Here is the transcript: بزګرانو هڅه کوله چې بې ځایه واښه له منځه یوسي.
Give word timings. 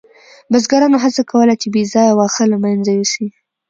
بزګرانو 0.51 0.97
هڅه 1.03 1.21
کوله 1.31 1.53
چې 1.61 1.67
بې 1.73 1.83
ځایه 1.93 2.13
واښه 2.15 2.43
له 2.51 2.57
منځه 2.63 2.91
یوسي. 2.93 3.27